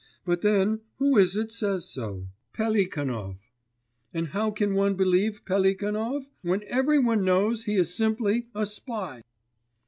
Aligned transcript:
But 0.25 0.41
then 0.41 0.81
who 0.95 1.15
is 1.19 1.35
it 1.35 1.51
says 1.51 1.87
so? 1.87 2.29
Pelikanov! 2.53 3.37
And 4.11 4.29
how 4.29 4.49
can 4.49 4.73
one 4.73 4.95
believe 4.95 5.45
Pelikanov, 5.45 6.25
when 6.41 6.63
every 6.63 6.97
one 6.97 7.23
knows 7.23 7.65
he 7.65 7.75
is 7.75 7.93
simply 7.93 8.47
a 8.55 8.65
spy! 8.65 9.21